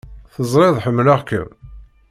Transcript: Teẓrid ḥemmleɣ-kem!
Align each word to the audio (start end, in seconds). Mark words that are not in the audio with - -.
Teẓrid 0.33 0.75
ḥemmleɣ-kem! 0.83 1.47